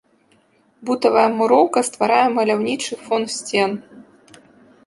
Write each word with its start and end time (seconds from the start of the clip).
Бутавая 0.89 1.25
муроўка 1.39 1.79
стварае 1.89 2.25
маляўнічы 2.39 2.93
фон 3.05 3.21
сцен. 3.35 3.71